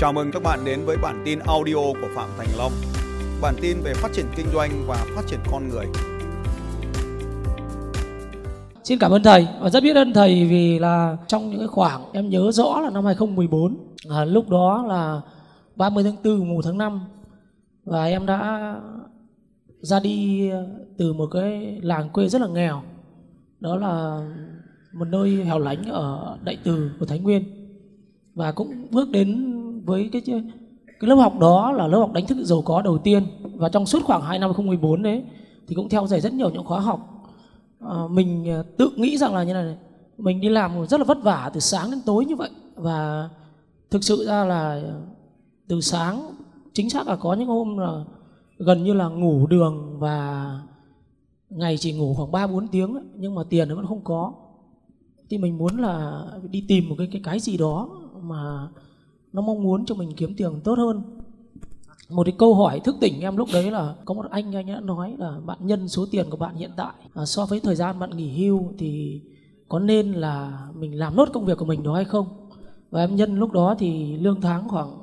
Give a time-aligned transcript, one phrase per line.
[0.00, 2.72] Chào mừng các bạn đến với bản tin audio của Phạm Thành Long.
[3.42, 5.86] Bản tin về phát triển kinh doanh và phát triển con người.
[8.84, 12.12] Xin cảm ơn thầy và rất biết ơn thầy vì là trong những cái khoảng
[12.12, 13.76] em nhớ rõ là năm 2014
[14.10, 15.20] à, lúc đó là
[15.76, 17.00] 30 tháng 4 mùa tháng 5
[17.84, 18.74] và em đã
[19.80, 20.62] ra đi à,
[20.98, 22.82] từ một cái làng quê rất là nghèo
[23.60, 24.20] đó là
[24.92, 27.60] một nơi hẻo lánh ở Đại Từ của Thái Nguyên
[28.34, 29.49] và cũng bước đến
[29.90, 30.22] với cái
[31.00, 33.26] cái lớp học đó là lớp học đánh thức giàu có đầu tiên.
[33.54, 35.22] Và trong suốt khoảng 2 năm 2014 đấy
[35.68, 37.00] thì cũng theo dạy rất nhiều những khóa học.
[37.80, 39.76] À, mình à, tự nghĩ rằng là như này
[40.18, 42.50] mình đi làm rất là vất vả từ sáng đến tối như vậy.
[42.74, 43.28] Và
[43.90, 44.82] thực sự ra là
[45.68, 46.34] từ sáng
[46.72, 48.04] chính xác là có những hôm là
[48.58, 50.60] gần như là ngủ đường và
[51.50, 54.32] ngày chỉ ngủ khoảng 3 4 tiếng nhưng mà tiền nó vẫn không có.
[55.30, 57.88] Thì mình muốn là đi tìm một cái cái cái gì đó
[58.22, 58.68] mà
[59.32, 61.02] nó mong muốn cho mình kiếm tiền tốt hơn.
[62.08, 64.80] Một cái câu hỏi thức tỉnh em lúc đấy là có một anh anh đã
[64.80, 67.98] nói là bạn nhân số tiền của bạn hiện tại à, so với thời gian
[67.98, 69.20] bạn nghỉ hưu thì
[69.68, 72.26] có nên là mình làm nốt công việc của mình đó hay không?
[72.90, 74.98] Và em nhân lúc đó thì lương tháng khoảng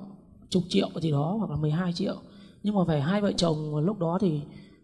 [0.50, 2.16] chục triệu gì đó hoặc là 12 triệu
[2.64, 4.42] nhưng mà phải hai vợ chồng lúc đó thì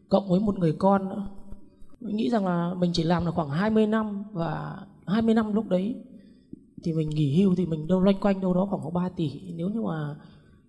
[0.10, 1.26] cộng với một người con nữa
[2.00, 4.78] mình nghĩ rằng là mình chỉ làm được khoảng 20 năm và
[5.08, 5.96] 20 năm lúc đấy
[6.84, 9.32] thì mình nghỉ hưu thì mình đâu, loanh quanh đâu đó khoảng có 3 tỷ.
[9.56, 10.16] Nếu như mà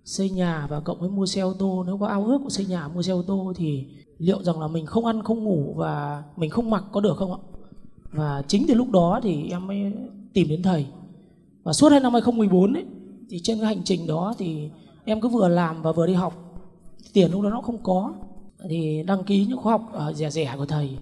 [0.04, 2.66] xây nhà và cộng với mua xe ô tô, nếu có ao ước của xây
[2.66, 3.86] nhà, mua xe ô tô thì
[4.18, 7.32] liệu rằng là mình không ăn không ngủ và mình không mặc có được không
[7.32, 7.38] ạ?
[8.12, 9.92] Và chính từ lúc đó thì em mới
[10.32, 10.86] tìm đến thầy.
[11.62, 12.84] Và suốt hai năm 2014 ấy,
[13.30, 14.70] thì trên cái hành trình đó thì
[15.04, 16.62] em cứ vừa làm và vừa đi học.
[17.12, 18.12] Tiền lúc đó nó không có.
[18.68, 20.98] Thì đăng ký những khóa học ở rẻ rẻ của thầy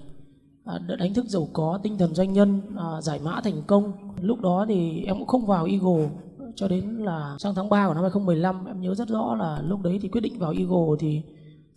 [0.70, 3.92] uh, đánh thức giàu có tinh thần doanh nhân à, giải mã thành công.
[4.20, 6.08] Lúc đó thì em cũng không vào Eagle
[6.56, 9.82] cho đến là sang tháng 3 của năm 2015 em nhớ rất rõ là lúc
[9.82, 11.22] đấy thì quyết định vào Eagle thì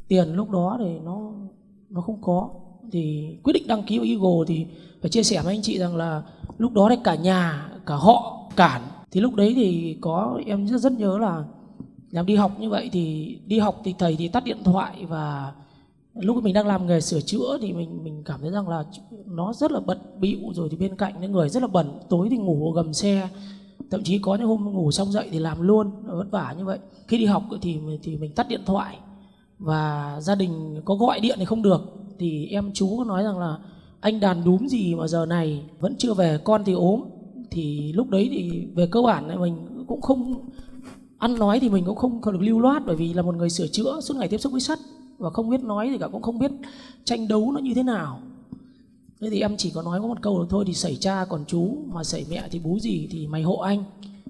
[0.08, 1.32] tiền lúc đó thì nó
[1.90, 2.50] nó không có.
[2.92, 4.66] Thì quyết định đăng ký vào Eagle thì
[5.02, 6.24] phải chia sẻ với anh chị rằng là
[6.58, 8.82] lúc đó thì cả nhà cả họ cản.
[9.12, 11.44] Thì lúc đấy thì có em rất rất nhớ là
[12.12, 15.54] làm đi học như vậy thì đi học thì thầy thì tắt điện thoại và
[16.16, 18.84] lúc mình đang làm nghề sửa chữa thì mình mình cảm thấy rằng là
[19.26, 22.28] nó rất là bận bịu, rồi thì bên cạnh những người rất là bẩn tối
[22.32, 23.30] thì ngủ gầm xe.
[23.92, 26.80] Thậm chí có những hôm ngủ xong dậy thì làm luôn vất vả như vậy.
[27.08, 28.98] Khi đi học thì thì mình tắt điện thoại.
[29.60, 31.82] Và gia đình có gọi điện thì không được.
[32.20, 33.58] Thì em chú có nói rằng là
[34.00, 37.02] anh đàn đúm gì mà giờ này vẫn chưa về, con thì ốm.
[37.52, 40.50] Thì lúc đấy thì về cơ bản này mình cũng không,
[41.18, 43.68] ăn nói thì mình cũng không được lưu loát bởi vì là một người sửa
[43.68, 44.80] chữa, suốt ngày tiếp xúc với sắt
[45.18, 46.52] và không biết nói thì cả cũng không biết
[47.04, 48.20] tranh đấu nó như thế nào.
[49.22, 51.46] Thế thì em chỉ có nói có một câu là thôi, thì xảy cha còn
[51.48, 53.84] chú, mà xảy mẹ thì bú gì thì mày hộ anh.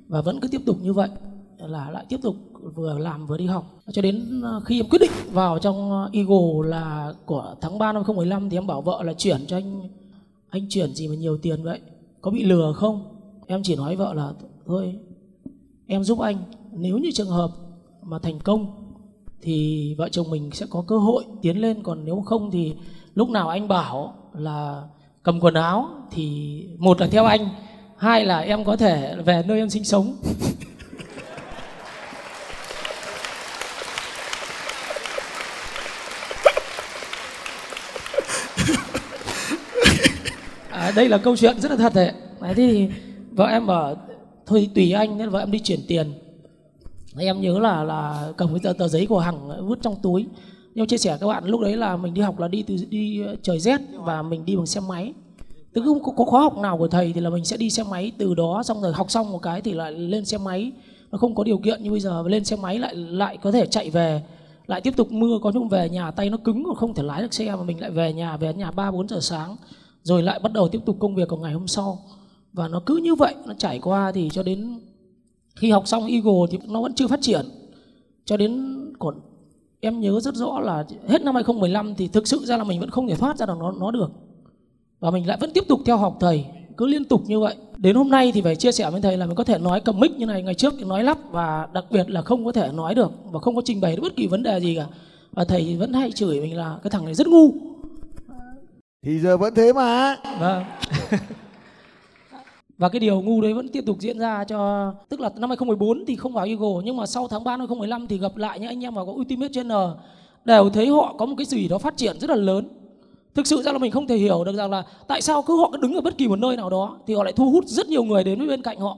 [0.08, 1.10] Và vẫn cứ tiếp tục như vậy
[1.58, 2.36] là lại tiếp tục
[2.76, 3.82] vừa làm vừa đi học.
[3.92, 7.94] Cho đến ờ, khi em quyết định vào trong ờ, Eagle là của tháng 3
[7.94, 9.90] năm 2015 thì em bảo vợ là chuyển cho anh
[10.50, 11.80] anh chuyển gì mà nhiều tiền vậy?
[12.22, 13.04] Có bị lừa không?
[13.48, 14.34] Em chỉ nói vợ là,
[14.66, 14.96] thôi,
[15.88, 16.38] em giúp anh,
[16.72, 17.52] nếu như trường hợp
[18.02, 18.85] mà thành công
[19.46, 21.84] thì vợ chồng mình sẽ có cơ hội tiến lên.
[21.84, 22.74] Còn nếu không thì
[23.16, 24.82] lúc nào anh bảo là
[25.24, 27.50] cầm quần áo thì một là theo anh
[27.98, 30.16] hai là em có thể về nơi em sinh sống.
[40.70, 42.12] À, đây là câu chuyện rất là thật đấy.
[42.42, 42.90] Đấy thì
[43.32, 43.96] vợ em bảo
[44.46, 46.14] thôi tùy anh nên vợ em đi chuyển tiền
[47.24, 50.26] em nhớ là là cầm cái tờ, tờ giấy của hằng vứt trong túi.
[50.76, 53.22] Nhưng chia sẻ các bạn lúc đấy là mình đi học là đi từ đi
[53.22, 55.14] ờ, trời rét và mình đi bằng xe máy.
[55.74, 58.12] Tức có, có khóa học nào của thầy thì là mình sẽ đi xe máy
[58.18, 60.72] từ đó xong rồi học xong một cái thì lại lên xe máy.
[61.12, 63.66] Nó không có điều kiện như bây giờ lên xe máy lại lại có thể
[63.66, 64.22] chạy về
[64.68, 67.34] lại tiếp tục mưa có lúc về nhà tay nó cứng không thể lái được
[67.34, 69.56] xe mà mình lại về nhà về nhà ba bốn giờ sáng
[70.04, 72.00] rồi lại bắt đầu tiếp tục công việc của ngày hôm sau.
[72.54, 74.80] Và nó cứ như vậy nó trải qua thì cho đến
[75.56, 77.46] khi học xong Eagle thì nó vẫn chưa phát triển.
[78.26, 79.16] Cho đến còn
[79.80, 82.90] em nhớ rất rõ là hết năm 2015 thì thực sự ra là mình vẫn
[82.90, 84.12] không thể thoát ra được nó nó được.
[85.00, 86.46] Và mình lại vẫn tiếp tục theo học thầy
[86.78, 87.56] cứ liên tục như vậy.
[87.78, 90.00] Đến hôm nay thì phải chia sẻ với thầy là mình có thể nói cầm
[90.00, 92.70] mic như này ngày trước thì nói lắp và đặc biệt là không có thể
[92.74, 94.86] nói được và không có trình bày được bất kỳ vấn đề gì cả.
[95.32, 97.52] Và thầy vẫn hay chửi mình là cái thằng này rất ngu.
[99.06, 100.16] Thì giờ vẫn thế mà.
[100.40, 100.64] Vâng
[102.78, 106.06] và cái điều ngu đấy vẫn tiếp tục diễn ra cho, tức là năm 2014
[106.06, 108.70] thì không vào Eagle, nhưng mà sau tháng 3 năm 2015 thì gặp lại những
[108.70, 109.88] anh em vào có Ultimate Channel
[110.46, 112.68] đều thấy họ có một cái gì đó phát triển rất là lớn.
[113.34, 115.70] Thực sự ra là mình không thể hiểu được rằng là tại sao cứ họ
[115.72, 117.88] cứ đứng ở bất kỳ một nơi nào đó thì họ lại thu hút rất
[117.88, 118.98] nhiều người đến với bên cạnh họ.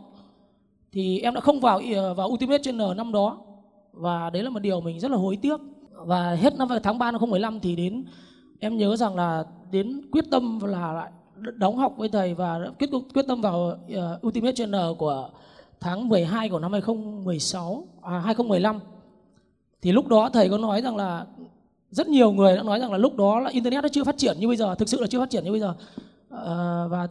[0.92, 3.38] Thì em đã không vào ờ, vào Ultimate Channel năm đó,
[3.94, 5.60] và đấy là một điều mình rất là hối tiếc.
[5.92, 8.06] Và hết năm tháng 3 năm 2015 thì đến,
[8.60, 12.90] em nhớ rằng là đến quyết tâm là lại đóng học với thầy và quyết
[13.14, 15.30] quyết tâm vào uh, Ultimate Channel của
[15.80, 18.80] tháng 12 của năm 2016 à 2015
[19.82, 21.26] thì lúc đó thầy có nói rằng là
[21.92, 24.38] rất nhiều người đã nói rằng là lúc đó là internet nó chưa phát triển
[24.40, 25.74] như bây giờ thực sự là chưa phát triển như bây giờ.
[26.30, 27.08] À, và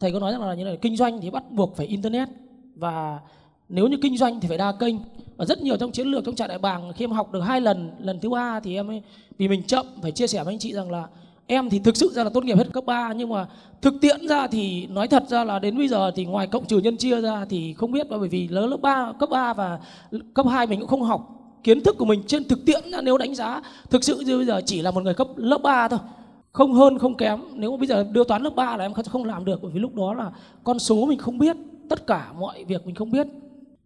[0.00, 2.28] thầy có nói rằng là như này kinh doanh thì bắt buộc phải internet
[2.74, 3.20] và
[3.68, 4.94] nếu như kinh doanh thì phải đa kênh.
[5.36, 7.60] Và rất nhiều trong chiến lược trong trại đại bàng khi em học được hai
[7.60, 9.02] lần lần thứ ba thì em ấy,
[9.38, 11.06] vì mình chậm phải chia sẻ với anh chị rằng là
[11.50, 13.46] em thì thực sự ra là tốt nghiệp hết cấp 3 nhưng mà
[13.82, 16.78] thực tiễn ra thì nói thật ra là đến bây giờ thì ngoài cộng trừ
[16.78, 19.78] nhân chia ra thì không biết bởi vì lớp lớp 3, cấp 3 và
[20.34, 21.36] cấp 2 mình cũng không học.
[21.62, 24.60] Kiến thức của mình trên thực tiễn nếu đánh giá thực sự như bây giờ
[24.66, 25.98] chỉ là một người cấp lớp 3 thôi.
[26.52, 27.40] Không hơn không kém.
[27.54, 29.80] Nếu mà bây giờ đưa toán lớp 3 là em không làm được bởi vì
[29.80, 30.30] lúc đó là
[30.64, 31.56] con số mình không biết
[31.88, 33.26] tất cả mọi việc mình không biết.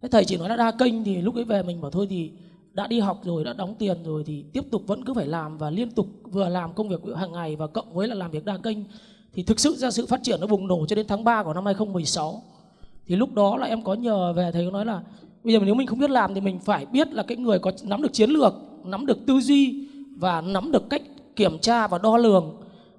[0.01, 2.31] Thế thầy chỉ nói là đa kênh thì lúc ấy về mình bảo thôi thì
[2.75, 5.57] đã đi học rồi, đã đóng tiền rồi thì tiếp tục vẫn cứ phải làm
[5.57, 8.45] và liên tục vừa làm công việc hàng ngày và cộng với là làm việc
[8.45, 8.77] đa kênh.
[9.33, 11.53] Thì thực sự ra sự phát triển nó bùng nổ cho đến tháng 3 của
[11.53, 12.43] năm 2016
[13.07, 15.01] thì lúc đó là em có nhờ về thầy có nói là
[15.43, 17.71] bây giờ nếu mình không biết làm thì mình phải biết là cái người có
[17.83, 18.53] nắm được chiến lược,
[18.85, 19.87] nắm được tư duy
[20.17, 21.01] và nắm được cách
[21.35, 22.55] kiểm tra và đo lường.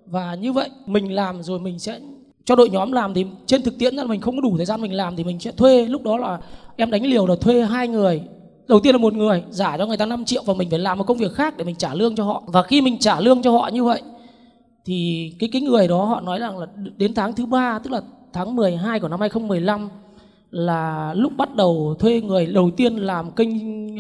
[0.07, 2.01] Và như vậy mình làm rồi mình sẽ
[2.45, 4.81] cho đội nhóm làm thì trên thực tiễn là mình không có đủ thời gian
[4.81, 5.87] mình làm thì mình sẽ thuê.
[5.87, 6.41] Lúc đó là
[6.77, 8.23] em đánh liều là thuê hai người
[8.69, 10.99] đầu tiên là một người giả cho người ta 5 triệu và mình phải làm
[10.99, 13.43] một công việc khác để mình trả lương cho họ và khi mình trả lương
[13.43, 14.03] cho họ như vậy
[14.85, 16.67] thì cái cái người đó họ nói rằng là
[16.97, 18.01] đến tháng thứ ba tức là
[18.33, 19.89] tháng 12 của năm 2015
[20.51, 23.51] là lúc bắt đầu thuê người đầu tiên làm kênh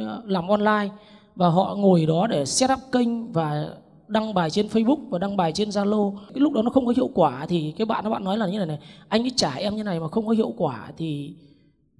[0.07, 0.89] ờ, làm online
[1.37, 3.69] và họ ngồi đó để set up kênh và
[4.09, 6.17] đăng bài trên Facebook và đăng bài trên Zalo.
[6.17, 8.47] Cái lúc đó nó không có hiệu quả thì cái bạn các bạn nói là
[8.47, 8.79] như này này,
[9.09, 11.35] anh ấy trả em như này mà không có hiệu quả thì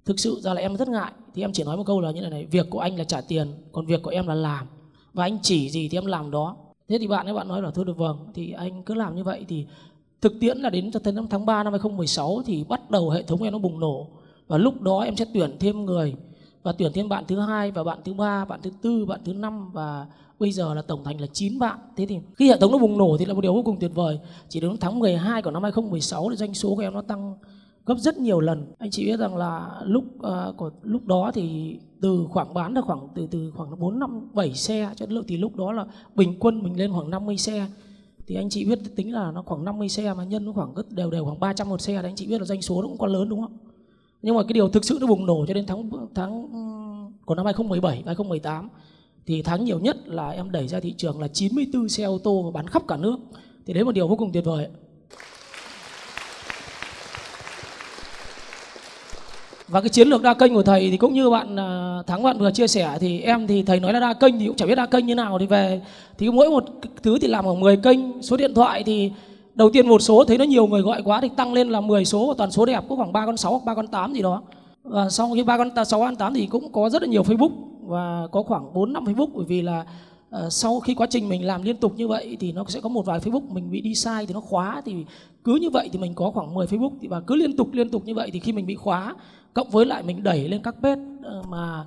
[0.07, 1.11] thực sự ra là em rất ngại.
[1.33, 3.21] Thì em chỉ nói một câu là như này này, việc của anh là trả
[3.21, 4.67] tiền, còn việc của em là làm.
[5.13, 6.55] Và anh chỉ gì thì em làm đó.
[6.87, 8.17] Thế thì bạn ấy, bạn nói là thôi được vâng.
[8.33, 9.65] Thì anh cứ làm như vậy thì
[10.21, 13.43] thực tiễn là đến tới năm tháng 3 năm 2016 thì bắt đầu hệ thống
[13.43, 14.07] em nó bùng nổ.
[14.47, 16.15] Và lúc đó em sẽ tuyển thêm người
[16.63, 19.33] và tuyển thêm bạn thứ hai và bạn thứ ba, bạn thứ tư, bạn thứ
[19.33, 20.07] năm và
[20.39, 21.79] bây giờ là tổng thành là 9 bạn.
[21.97, 23.91] Thế thì khi hệ thống nó bùng nổ thì là một điều vô cùng tuyệt
[23.95, 24.19] vời.
[24.49, 27.35] Chỉ đến tháng 12 của năm 2016 thì doanh số của em nó tăng
[27.87, 28.65] gấp rất nhiều lần.
[28.77, 32.85] Anh chị biết rằng là lúc uh, của lúc đó thì từ khoảng bán được
[32.85, 35.85] khoảng từ từ khoảng bốn năm bảy xe cho đến thì lúc đó là
[36.15, 37.67] bình quân mình lên khoảng 50 xe.
[38.27, 41.11] Thì anh chị biết tính là nó khoảng 50 xe mà nhân nó khoảng đều
[41.11, 43.13] đều khoảng 300 một xe thì anh chị biết là doanh số nó cũng còn
[43.13, 43.57] lớn đúng không
[44.21, 46.47] nhưng mà cái điều thực sự nó bùng nổ cho đến tháng tháng
[47.25, 48.69] của năm 2017 2018
[49.25, 52.41] thì tháng nhiều nhất là em đẩy ra thị trường là 94 xe ô tô
[52.41, 53.17] và bán khắp cả nước.
[53.65, 54.67] Thì đấy là một điều vô cùng tuyệt vời
[59.67, 62.37] và cái chiến lược đa kênh của thầy thì cũng như bạn à, thắng bạn
[62.37, 64.75] vừa chia sẻ thì em thì thầy nói là đa kênh thì cũng chẳng biết
[64.75, 65.39] đa kênh như nào.
[65.39, 65.81] Thì về,
[66.17, 66.65] thì mỗi một
[67.03, 69.11] thứ thì làm khoảng 10 kênh, số điện thoại thì
[69.55, 72.05] đầu tiên một số thấy nó nhiều người gọi quá thì tăng lên là 10
[72.05, 74.21] số và toàn số đẹp, có khoảng ba con sáu hoặc ba con tám gì
[74.21, 74.41] đó.
[74.83, 77.51] Và sau khi ba con sáu con tám thì cũng có rất là nhiều Facebook
[77.81, 79.85] và có khoảng 4 năm Facebook bởi vì là
[80.35, 82.89] uh, sau khi quá trình mình làm liên tục như vậy thì nó sẽ có
[82.89, 85.05] một vài Facebook mình bị đi sai thì nó khóa thì
[85.43, 88.05] cứ như vậy thì mình có khoảng 10 Facebook và cứ liên tục liên tục
[88.05, 89.15] như vậy thì khi mình bị khóa
[89.53, 91.85] cộng với lại mình đẩy lên các page ờ, mà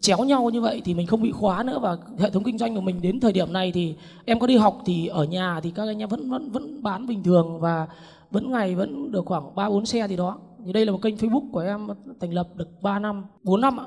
[0.00, 1.78] chéo nhau như vậy thì mình không bị khóa nữa.
[1.82, 3.94] Và hệ thống kinh doanh của mình đến thời điểm này thì
[4.24, 7.06] em có đi học thì ở nhà thì các anh em vẫn vẫn vẫn bán
[7.06, 7.86] bình thường và
[8.30, 10.38] vẫn ngày vẫn được khoảng ba bốn xe thì đó.
[10.66, 11.88] Thì đây là một kênh Facebook của em
[12.20, 13.78] thành lập được 3 năm 4 năm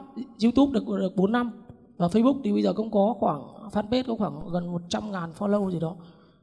[0.44, 1.52] YouTube được được 4 năm
[1.98, 3.42] và Facebook thì bây giờ cũng có khoảng
[3.72, 5.96] fanpage có khoảng gần 100 ngàn follow gì đó.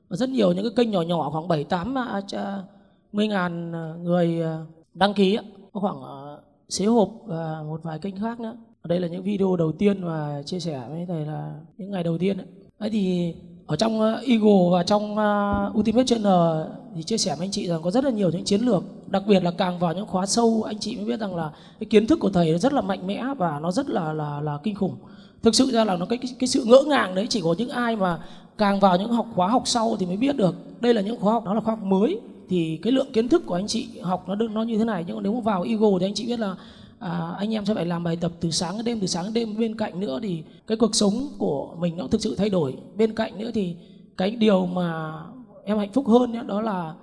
[0.09, 1.95] Và rất nhiều những cái kênh nhỏ nhỏ, khoảng 7 8
[3.13, 5.39] 10 ngàn à, người à, đăng ký
[5.73, 6.37] có khoảng à,
[6.69, 8.57] xế hộp và một vài kênh khác nữa.
[8.85, 12.19] Đây là những video đầu tiên và chia sẻ với thầy là những ngày đầu
[12.19, 12.39] tiên
[12.79, 12.91] ấy.
[12.91, 13.35] Thì
[13.67, 15.17] ở trong Eagle và trong
[15.79, 18.61] Ultimate Channel thì chia sẻ với anh chị rằng có rất là nhiều những chiến
[18.61, 18.85] lược.
[19.07, 21.51] Đặc biệt là càng vào những khóa sâu, anh chị mới biết rằng là
[21.81, 24.59] cái kiến thức của thầy rất là mạnh mẽ và nó rất là là là
[24.63, 24.97] kinh khủng
[25.43, 27.69] thực sự ra là nó cái, cái cái sự ngỡ ngàng đấy chỉ có những
[27.69, 28.19] ai mà
[28.59, 30.57] càng vào những học khóa học sau thì mới biết được.
[30.81, 32.21] Đây là những khóa học đó là khóa học mới.
[32.49, 35.05] Thì cái lượng kiến thức của anh chị học nó đừng nó như thế này.
[35.07, 36.55] Nhưng mà nếu mà vào Eagle thì anh chị biết là
[36.99, 39.35] à, anh em sẽ phải làm bài tập từ sáng đến đêm từ sáng đến
[39.35, 39.59] đêm.
[39.59, 42.77] Bên cạnh nữa thì cái cuộc sống của mình nó thực sự thay đổi.
[42.97, 43.75] Bên cạnh nữa thì
[44.17, 45.13] cái điều mà
[45.65, 46.95] em hạnh phúc hơn đó là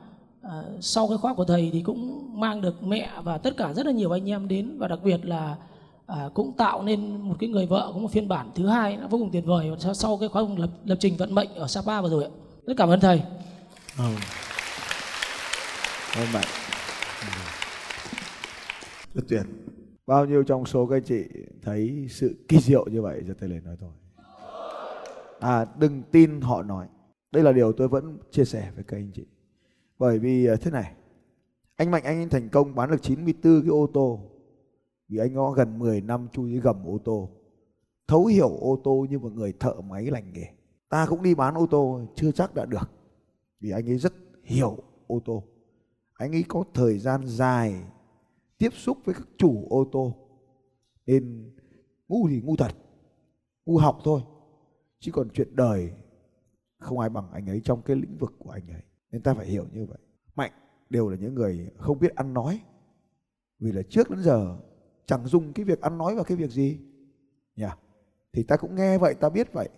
[0.41, 3.85] à, sau cái khóa của thầy thì cũng mang được mẹ và tất cả rất
[3.85, 4.77] là nhiều anh em đến.
[4.77, 5.55] Và đặc biệt là
[6.07, 9.07] à, cũng tạo nên một cái người vợ có một phiên bản thứ hai nó
[9.07, 9.71] vô cùng tuyệt vời.
[9.79, 12.29] Sau, sau cái khóa lập, lập trình vận mệnh ở Sapa vừa rồi ạ.
[12.65, 13.21] Rất cảm ơn thầy.
[13.97, 14.03] Ừ.
[16.15, 16.45] ơn bạn.
[19.13, 19.43] Rất tuyệt.
[20.07, 21.23] Bao nhiêu trong số các anh chị
[21.61, 23.91] thấy sự kỳ diệu như vậy giơ tay lên nói thôi.
[25.39, 26.87] À đừng tin họ nói.
[27.31, 29.25] Đây là điều tôi vẫn chia sẻ với các anh chị.
[29.99, 30.93] Bởi vì à, thế này.
[31.75, 34.36] Anh mạnh anh thành công bán được 94 cái ô tô
[35.07, 37.29] vì anh có gần 10 năm chui dưới gầm ô tô.
[38.07, 40.45] Thấu hiểu ô tô như một người thợ máy lành nghề.
[40.89, 42.91] Ta cũng đi bán ô tô, chưa chắc đã được.
[43.59, 45.43] Vì anh ấy rất hiểu ô tô.
[46.13, 47.83] Anh ấy có thời gian dài
[48.57, 50.13] tiếp xúc với các chủ ô tô.
[51.05, 51.53] Nên
[52.07, 52.71] ngu thì ngu thật,
[53.65, 54.21] ngu học thôi.
[54.99, 55.91] Chứ còn chuyện đời,
[56.79, 58.81] không ai bằng anh ấy trong cái lĩnh vực của anh ấy.
[59.11, 59.97] Nên ta phải hiểu như vậy.
[60.35, 60.51] Mạnh
[60.89, 62.59] đều là những người không biết ăn nói.
[63.59, 64.57] Vì là trước đến giờ
[65.07, 66.79] chẳng dùng cái việc ăn nói vào cái việc gì?
[67.55, 67.65] Nhỉ?
[68.33, 69.69] Thì ta cũng nghe vậy, ta biết vậy.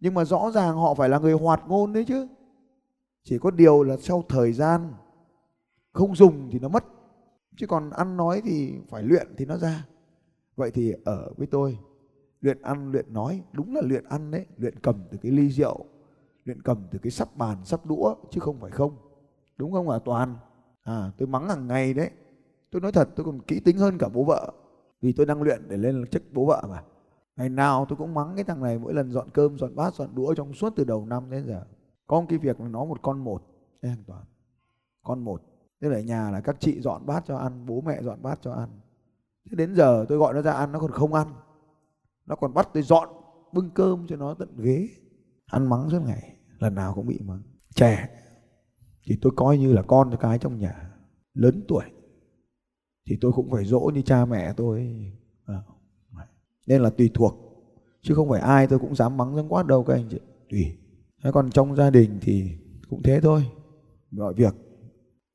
[0.00, 2.28] Nhưng mà rõ ràng họ phải là người hoạt ngôn đấy chứ.
[3.24, 4.92] Chỉ có điều là sau thời gian
[5.92, 6.84] không dùng thì nó mất.
[7.56, 9.86] Chứ còn ăn nói thì phải luyện thì nó ra.
[10.56, 11.78] Vậy thì ở với tôi,
[12.40, 14.46] luyện ăn, luyện nói, đúng là luyện ăn đấy.
[14.56, 15.84] Luyện cầm từ cái ly rượu,
[16.44, 18.96] luyện cầm từ cái sắp bàn, sắp đũa, chứ không phải không.
[19.56, 19.98] Đúng không ạ?
[20.04, 20.36] Toàn.
[20.82, 22.10] À tôi mắng hàng ngày đấy
[22.70, 24.52] tôi nói thật, tôi còn kỹ tính hơn cả bố vợ.
[25.00, 26.82] Vì tôi đang luyện để lên chức bố vợ mà.
[27.36, 30.14] Ngày nào tôi cũng mắng cái thằng này mỗi lần dọn cơm, dọn bát, dọn
[30.14, 31.64] đũa trong suốt từ đầu năm đến giờ.
[32.06, 33.42] Có một cái việc là nó một con một.
[33.82, 34.24] Đấy hàng toàn.
[35.02, 35.42] Con một.
[35.80, 38.52] Thế ở nhà là các chị dọn bát cho ăn, bố mẹ dọn bát cho
[38.52, 38.68] ăn.
[39.50, 41.26] Thế đến giờ tôi gọi nó ra ăn, nó còn không ăn.
[42.26, 43.08] Nó còn bắt tôi dọn
[43.52, 44.88] bưng cơm cho nó tận ghế.
[45.46, 46.36] Ăn mắng suốt ngày.
[46.58, 47.42] Lần nào cũng bị mắng.
[47.74, 48.08] Trẻ.
[49.06, 50.90] Thì tôi coi như là con cái trong nhà.
[51.34, 51.84] Lớn tuổi
[53.08, 54.94] thì tôi cũng phải dỗ như cha mẹ tôi.
[55.46, 55.62] À,
[56.66, 57.34] nên là tùy thuộc
[58.02, 60.18] chứ không phải ai tôi cũng dám mắng dám quát đâu các anh chị.
[60.50, 60.76] Tùy.
[61.22, 62.50] Thế còn trong gia đình thì
[62.88, 63.44] cũng thế thôi.
[64.10, 64.54] Mọi việc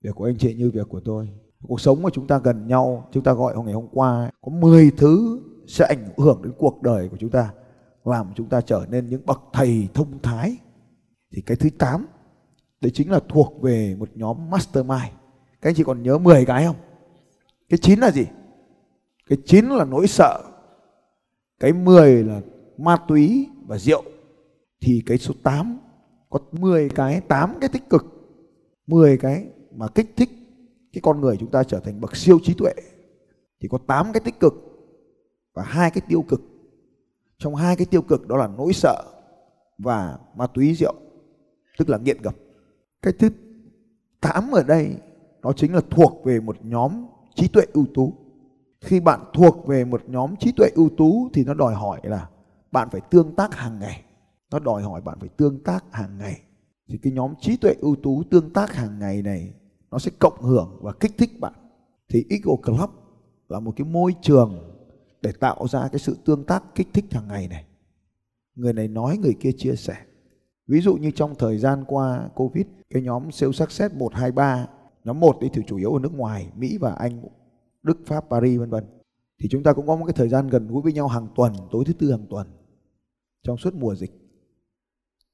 [0.01, 1.29] việc của anh chị như việc của tôi.
[1.67, 4.91] Cuộc sống mà chúng ta gần nhau chúng ta gọi ngày hôm qua có 10
[4.97, 7.53] thứ sẽ ảnh hưởng đến cuộc đời của chúng ta
[8.03, 10.57] làm chúng ta trở nên những bậc thầy thông thái.
[11.31, 12.05] Thì cái thứ 8
[12.81, 15.13] đấy chính là thuộc về một nhóm mastermind.
[15.61, 16.75] Các anh chị còn nhớ 10 cái không?
[17.73, 18.25] Cái 9 là gì?
[19.29, 20.43] Cái 9 là nỗi sợ.
[21.59, 22.41] Cái 10 là
[22.77, 24.03] ma túy và rượu.
[24.81, 25.79] Thì cái số 8
[26.29, 28.05] có 10 cái 8 cái tích cực
[28.87, 30.29] 10 cái mà kích thích
[30.93, 32.73] cái con người chúng ta trở thành bậc siêu trí tuệ.
[33.61, 34.53] Thì có 8 cái tích cực
[35.53, 36.41] và hai cái tiêu cực.
[37.37, 39.03] Trong hai cái tiêu cực đó là nỗi sợ
[39.77, 40.93] và ma túy, rượu,
[41.77, 42.35] tức là nghiện ngập.
[43.01, 43.29] Cái thứ
[44.21, 44.95] 8 ở đây,
[45.41, 48.13] nó chính là thuộc về một nhóm trí tuệ ưu tú.
[48.81, 52.29] Khi bạn thuộc về một nhóm trí tuệ ưu tú thì nó đòi hỏi là
[52.71, 54.03] bạn phải tương tác hàng ngày.
[54.51, 56.41] Nó đòi hỏi bạn phải tương tác hàng ngày.
[56.89, 59.53] Thì cái nhóm trí tuệ ưu tú tương tác hàng ngày này,
[59.91, 61.53] nó sẽ cộng hưởng và kích thích bạn.
[62.09, 62.89] Thì Eagle Club
[63.49, 64.73] là một cái môi trường
[65.21, 67.65] để tạo ra cái sự tương tác kích thích hàng ngày này.
[68.55, 69.95] Người này nói, người kia chia sẻ.
[70.67, 74.67] Ví dụ như trong thời gian qua covid, cái nhóm siêu sắc xét 123
[75.03, 77.23] nhóm 1 thì chủ yếu ở nước ngoài, Mỹ và Anh,
[77.83, 78.83] Đức, Pháp, Paris, vân vân.
[79.39, 81.53] Thì chúng ta cũng có một cái thời gian gần gũi với nhau hàng tuần,
[81.71, 82.47] tối thứ tư hàng tuần,
[83.43, 84.11] trong suốt mùa dịch.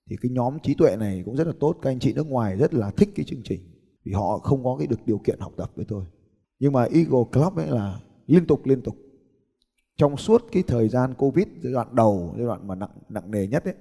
[0.09, 2.57] Thì cái nhóm trí tuệ này cũng rất là tốt, các anh chị nước ngoài
[2.57, 3.61] rất là thích cái chương trình,
[4.05, 6.05] vì họ không có cái được điều kiện học tập với tôi.
[6.59, 8.95] Nhưng mà Eagle Club ấy là liên tục liên tục.
[9.97, 13.47] Trong suốt cái thời gian Covid, giai đoạn đầu, giai đoạn mà nặng nặng nề
[13.47, 13.75] nhất ấy,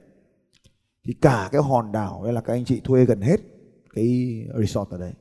[1.04, 3.40] thì cả cái hòn đảo hay là các anh chị thuê gần hết
[3.94, 5.12] cái resort ở đấy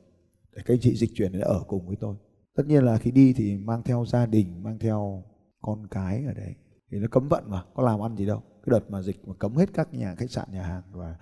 [0.58, 2.16] để các anh chị dịch chuyển để ở cùng với tôi.
[2.56, 5.24] Tất nhiên là khi đi thì mang theo gia đình mang theo
[5.60, 6.54] con cái ở đấy.
[6.90, 8.38] Thì nó cấm vận mà có làm ăn gì đâu.
[8.38, 11.16] Cái đợt mà dịch mà cấm hết các nhà khách sạn nhà hàng và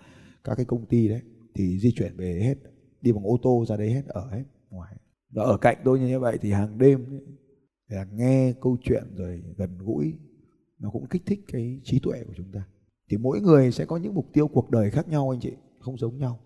[0.44, 1.20] các cái công ty đấy
[1.54, 2.54] thì di chuyển về hết.
[3.00, 4.96] Đi bằng ô tô ra đấy hết ở hết ngoài.
[5.30, 7.20] Và ở cạnh tôi như vậy thì hàng đêm ấy,
[7.88, 10.14] là nghe câu chuyện rồi gần gũi
[10.78, 12.66] nó cũng kích thích cái trí tuệ của chúng ta.
[13.10, 15.98] Thì mỗi người sẽ có những mục tiêu cuộc đời khác nhau anh chị không
[15.98, 16.38] giống nhau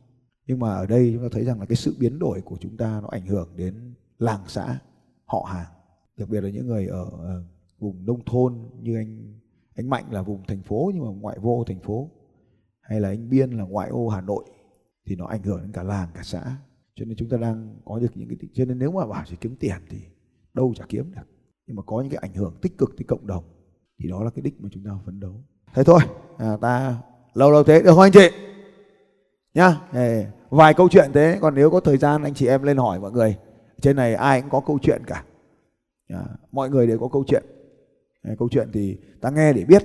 [0.46, 2.76] nhưng mà ở đây chúng ta thấy rằng là cái sự biến đổi của chúng
[2.76, 4.78] ta nó ảnh hưởng đến làng xã
[5.24, 5.68] họ hàng.
[6.16, 7.44] Đặc biệt là những người ở ờ,
[7.78, 9.40] vùng nông thôn như anh
[9.74, 12.10] anh mạnh là vùng thành phố nhưng mà ngoại vô thành phố.
[12.80, 14.44] Hay là anh biên là ngoại ô hà nội
[15.06, 16.56] thì nó ảnh hưởng đến cả làng cả xã.
[16.94, 19.36] Cho nên chúng ta đang có được những cái cho nên nếu mà bảo chỉ
[19.40, 19.98] kiếm tiền thì
[20.54, 21.22] đâu chả kiếm được.
[21.66, 23.44] Nhưng mà có những cái ảnh hưởng tích cực tới cộng đồng
[23.98, 25.44] thì đó là cái đích mà chúng ta phấn đấu.
[25.74, 26.00] Thế thôi
[26.38, 27.02] à, ta
[27.34, 28.49] lâu lâu thế được không anh chị?
[29.54, 29.76] Nhá.
[30.50, 31.38] Vài câu chuyện thế.
[31.40, 33.36] Còn nếu có thời gian anh chị em lên hỏi mọi người.
[33.80, 35.24] Trên này ai cũng có câu chuyện cả.
[36.08, 37.42] À, mọi người đều có câu chuyện.
[38.22, 39.82] À, câu chuyện thì ta nghe để biết.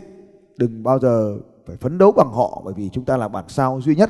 [0.58, 3.82] Đừng bao giờ phải phấn đấu bằng họ bởi vì chúng ta là bản sao
[3.82, 4.10] duy nhất.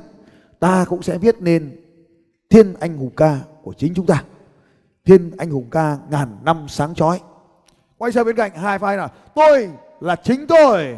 [0.60, 1.80] Ta cũng sẽ viết nên
[2.50, 4.24] thiên anh hùng ca của chính chúng ta.
[5.06, 7.20] Thiên anh hùng ca ngàn năm sáng chói.
[7.98, 9.10] Quay sang bên cạnh hai vai nào.
[9.36, 9.70] Tôi
[10.00, 10.98] là chính tôi.